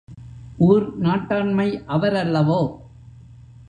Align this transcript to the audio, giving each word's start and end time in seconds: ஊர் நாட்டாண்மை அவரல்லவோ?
ஊர் 0.57 1.01
நாட்டாண்மை 1.01 1.67
அவரல்லவோ? 1.87 2.61